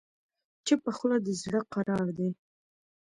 [0.65, 2.29] چپه خوله، د زړه قرار دی.